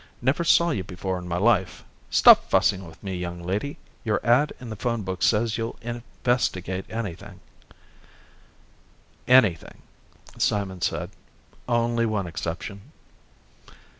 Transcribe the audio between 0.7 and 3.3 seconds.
you before in my life. Stop fussing with me,